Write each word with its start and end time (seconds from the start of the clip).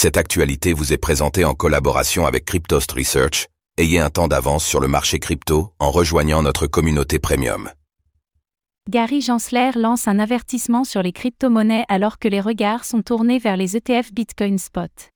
Cette 0.00 0.16
actualité 0.16 0.74
vous 0.74 0.92
est 0.92 0.96
présentée 0.96 1.44
en 1.44 1.54
collaboration 1.54 2.24
avec 2.24 2.44
Cryptost 2.44 2.92
Research. 2.92 3.48
Ayez 3.78 3.98
un 3.98 4.10
temps 4.10 4.28
d'avance 4.28 4.64
sur 4.64 4.78
le 4.78 4.86
marché 4.86 5.18
crypto 5.18 5.72
en 5.80 5.90
rejoignant 5.90 6.40
notre 6.40 6.68
communauté 6.68 7.18
premium. 7.18 7.68
Gary 8.88 9.20
Gensler 9.20 9.72
lance 9.74 10.06
un 10.06 10.20
avertissement 10.20 10.84
sur 10.84 11.02
les 11.02 11.10
crypto-monnaies 11.10 11.84
alors 11.88 12.20
que 12.20 12.28
les 12.28 12.40
regards 12.40 12.84
sont 12.84 13.02
tournés 13.02 13.40
vers 13.40 13.56
les 13.56 13.76
ETF 13.76 14.12
Bitcoin 14.12 14.56
Spot. 14.58 15.10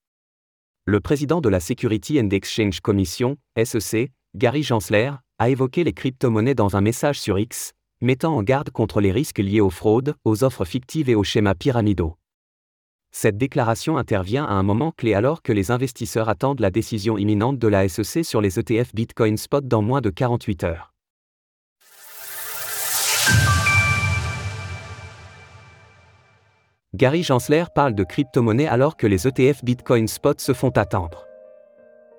Le 0.85 0.99
président 0.99 1.41
de 1.41 1.49
la 1.49 1.61
Security 1.61 2.21
and 2.21 2.31
Exchange 2.31 2.81
Commission, 2.81 3.37
SEC, 3.57 4.11
Gary 4.35 4.65
Gensler, 4.65 5.13
a 5.39 5.49
évoqué 5.49 5.85
les 5.85 5.93
crypto-monnaies 5.93 6.57
dans 6.57 6.75
un 6.75 6.81
message 6.81 7.21
sur 7.21 7.39
X, 7.39 7.73
mettant 8.01 8.35
en 8.35 8.43
garde 8.43 8.71
contre 8.71 9.01
les 9.01 9.13
risques 9.13 9.39
liés 9.39 9.61
aux 9.61 9.71
fraudes, 9.71 10.17
aux 10.25 10.43
offres 10.43 10.65
fictives 10.65 11.09
et 11.09 11.15
aux 11.15 11.23
schémas 11.23 11.55
pyramidaux. 11.55 12.17
Cette 13.15 13.37
déclaration 13.37 13.99
intervient 13.99 14.47
à 14.47 14.55
un 14.55 14.63
moment 14.63 14.91
clé 14.91 15.13
alors 15.13 15.43
que 15.43 15.53
les 15.53 15.71
investisseurs 15.71 16.31
attendent 16.31 16.61
la 16.61 16.71
décision 16.71 17.19
imminente 17.19 17.59
de 17.59 17.69
la 17.69 17.87
SEC 17.87 18.25
sur 18.25 18.41
les 18.41 18.59
ETF 18.59 18.95
Bitcoin 18.95 19.37
Spot 19.37 19.69
dans 19.69 19.83
moins 19.83 20.01
de 20.01 20.09
48 20.09 20.65
heures. 20.65 20.95
Gary 26.95 27.23
Gensler 27.23 27.65
parle 27.75 27.95
de 27.95 28.03
crypto-monnaie 28.03 28.67
alors 28.67 28.97
que 28.97 29.07
les 29.07 29.29
ETF 29.29 29.63
Bitcoin 29.63 30.09
Spot 30.09 30.41
se 30.41 30.55
font 30.55 30.71
attendre. 30.71 31.27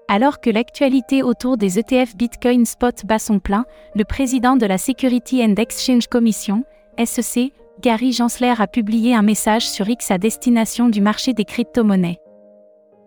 Alors 0.07 0.41
que 0.41 0.51
l'actualité 0.51 1.23
autour 1.23 1.57
des 1.57 1.79
ETF 1.79 2.15
Bitcoin 2.15 2.65
Spot 2.65 3.03
bat 3.05 3.17
son 3.17 3.39
plein, 3.39 3.65
le 3.95 4.03
président 4.03 4.57
de 4.57 4.67
la 4.67 4.77
Security 4.77 5.43
and 5.43 5.55
Exchange 5.55 6.05
Commission, 6.07 6.63
SEC, 7.03 7.51
Gary 7.81 8.13
Gensler 8.13 8.53
a 8.59 8.67
publié 8.67 9.15
un 9.15 9.21
message 9.21 9.67
sur 9.67 9.89
X 9.89 10.11
à 10.11 10.17
destination 10.17 10.89
du 10.89 11.01
marché 11.01 11.33
des 11.33 11.43
crypto-monnaies. 11.43 12.19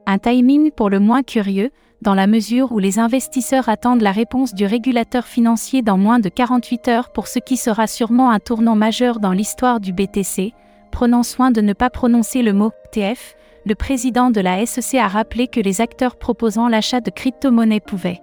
Un 0.07 0.19
timing 0.19 0.71
pour 0.71 0.91
le 0.91 1.01
moins 1.01 1.23
curieux, 1.23 1.71
dans 2.03 2.15
la 2.15 2.27
mesure 2.27 2.73
où 2.73 2.79
les 2.79 2.99
investisseurs 2.99 3.69
attendent 3.69 4.03
la 4.03 4.13
réponse 4.13 4.55
du 4.55 4.67
régulateur 4.67 5.25
financier 5.25 5.83
dans 5.83 5.97
moins 5.97 6.19
de 6.19 6.29
48 6.29 6.89
heures 6.89 7.13
pour 7.13 7.27
ce 7.27 7.39
qui 7.39 7.57
sera 7.57 7.87
sûrement 7.87 8.31
un 8.31 8.39
tournant 8.39 8.77
majeur 8.77 9.19
dans 9.19 9.33
l'histoire 9.33 9.81
du 9.81 9.93
BTC, 9.93 10.53
prenant 10.93 11.23
soin 11.23 11.51
de 11.51 11.61
ne 11.61 11.73
pas 11.73 11.91
prononcer 11.91 12.43
le 12.43 12.53
mot 12.53 12.73
TF, 12.93 13.35
le 13.65 13.75
président 13.75 14.31
de 14.31 14.41
la 14.41 14.65
SEC 14.67 15.01
a 15.01 15.09
rappelé 15.09 15.49
que 15.49 15.61
les 15.61 15.81
acteurs 15.81 16.17
proposant 16.17 16.69
l'achat 16.69 17.01
de 17.01 17.11
crypto-monnaies 17.11 17.81
pouvaient 17.81 18.21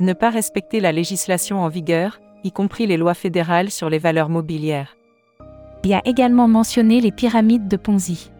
ne 0.00 0.12
pas 0.12 0.30
respecter 0.30 0.80
la 0.80 0.90
législation 0.90 1.60
en 1.60 1.68
vigueur, 1.68 2.20
y 2.42 2.50
compris 2.50 2.86
les 2.86 2.96
lois 2.96 3.14
fédérales 3.14 3.70
sur 3.70 3.88
les 3.88 3.98
valeurs 3.98 4.28
mobilières. 4.28 4.96
A 5.92 6.00
également 6.06 6.48
mentionné 6.48 7.00
les 7.00 7.12
pyramides 7.12 7.68
de 7.68 7.76
Ponzi. 7.76 8.30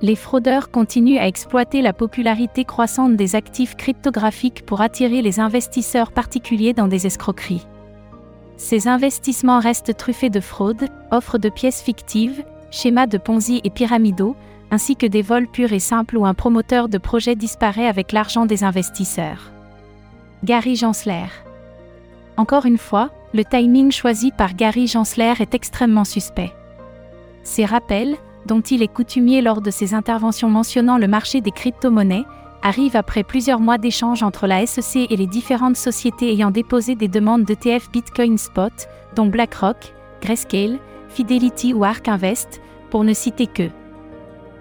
Les 0.00 0.16
fraudeurs 0.16 0.70
continuent 0.70 1.18
à 1.18 1.26
exploiter 1.26 1.82
la 1.82 1.92
popularité 1.92 2.64
croissante 2.64 3.16
des 3.16 3.36
actifs 3.36 3.76
cryptographiques 3.76 4.64
pour 4.64 4.80
attirer 4.80 5.20
les 5.20 5.38
investisseurs 5.38 6.12
particuliers 6.12 6.72
dans 6.72 6.88
des 6.88 7.06
escroqueries. 7.06 7.66
Ces 8.56 8.88
investissements 8.88 9.60
restent 9.60 9.96
truffés 9.96 10.30
de 10.30 10.40
fraudes, 10.40 10.88
offres 11.10 11.38
de 11.38 11.50
pièces 11.50 11.82
fictives, 11.82 12.42
schémas 12.70 13.06
de 13.06 13.18
Ponzi 13.18 13.60
et 13.64 13.70
pyramidaux, 13.70 14.34
ainsi 14.70 14.96
que 14.96 15.06
des 15.06 15.22
vols 15.22 15.48
purs 15.48 15.72
et 15.72 15.78
simples 15.78 16.16
où 16.16 16.26
un 16.26 16.34
promoteur 16.34 16.88
de 16.88 16.98
projet 16.98 17.36
disparaît 17.36 17.86
avec 17.86 18.12
l'argent 18.12 18.46
des 18.46 18.64
investisseurs. 18.64 19.52
Gary 20.42 20.76
Gensler. 20.76 21.26
Encore 22.36 22.66
une 22.66 22.78
fois, 22.78 23.10
le 23.36 23.44
timing 23.44 23.92
choisi 23.92 24.30
par 24.30 24.54
Gary 24.54 24.86
Gensler 24.86 25.34
est 25.40 25.54
extrêmement 25.54 26.04
suspect. 26.04 26.54
Ces 27.42 27.66
rappels, 27.66 28.16
dont 28.46 28.62
il 28.62 28.82
est 28.82 28.88
coutumier 28.88 29.42
lors 29.42 29.60
de 29.60 29.70
ses 29.70 29.92
interventions 29.92 30.48
mentionnant 30.48 30.96
le 30.96 31.06
marché 31.06 31.42
des 31.42 31.50
crypto-monnaies, 31.50 32.24
arrivent 32.62 32.96
après 32.96 33.24
plusieurs 33.24 33.60
mois 33.60 33.76
d'échanges 33.76 34.22
entre 34.22 34.46
la 34.46 34.64
SEC 34.64 35.06
et 35.10 35.16
les 35.16 35.26
différentes 35.26 35.76
sociétés 35.76 36.32
ayant 36.32 36.50
déposé 36.50 36.94
des 36.94 37.08
demandes 37.08 37.44
d'ETF 37.44 37.90
Bitcoin 37.90 38.38
Spot, 38.38 38.72
dont 39.14 39.26
BlackRock, 39.26 39.92
Grayscale, 40.22 40.78
Fidelity 41.10 41.74
ou 41.74 41.84
Ark 41.84 42.08
Invest, 42.08 42.62
pour 42.88 43.04
ne 43.04 43.12
citer 43.12 43.46
que. 43.46 43.68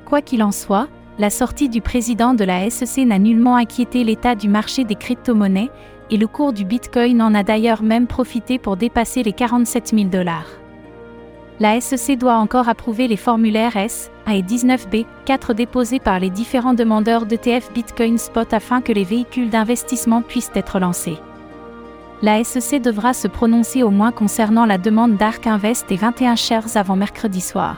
Quoi 0.05 0.21
qu'il 0.21 0.43
en 0.43 0.51
soit, 0.51 0.89
la 1.17 1.29
sortie 1.29 1.69
du 1.69 1.81
président 1.81 2.33
de 2.33 2.43
la 2.43 2.69
SEC 2.69 3.05
n'a 3.05 3.19
nullement 3.19 3.55
inquiété 3.55 4.03
l'état 4.03 4.35
du 4.35 4.49
marché 4.49 4.83
des 4.83 4.95
crypto-monnaies, 4.95 5.71
et 6.11 6.17
le 6.17 6.27
cours 6.27 6.53
du 6.53 6.65
Bitcoin 6.65 7.21
en 7.21 7.33
a 7.33 7.43
d'ailleurs 7.43 7.81
même 7.81 8.05
profité 8.05 8.59
pour 8.59 8.77
dépasser 8.77 9.23
les 9.23 9.33
47 9.33 9.93
000 9.95 10.09
dollars. 10.09 10.47
La 11.59 11.79
SEC 11.79 12.17
doit 12.17 12.35
encore 12.35 12.67
approuver 12.67 13.07
les 13.07 13.15
formulaires 13.15 13.77
S, 13.77 14.11
A 14.25 14.35
et 14.35 14.41
19B, 14.41 15.05
4 15.23 15.53
déposés 15.53 15.99
par 15.99 16.19
les 16.19 16.29
différents 16.29 16.73
demandeurs 16.73 17.25
d'ETF 17.25 17.71
Bitcoin 17.73 18.17
Spot 18.17 18.53
afin 18.53 18.81
que 18.81 18.91
les 18.91 19.05
véhicules 19.05 19.49
d'investissement 19.49 20.21
puissent 20.21 20.51
être 20.53 20.79
lancés. 20.79 21.17
La 22.21 22.43
SEC 22.43 22.81
devra 22.81 23.13
se 23.13 23.29
prononcer 23.29 23.83
au 23.83 23.89
moins 23.89 24.11
concernant 24.11 24.65
la 24.65 24.77
demande 24.77 25.15
d'Ark 25.15 25.47
Invest 25.47 25.89
et 25.91 25.95
21 25.95 26.35
shares 26.35 26.75
avant 26.75 26.97
mercredi 26.97 27.39
soir. 27.39 27.77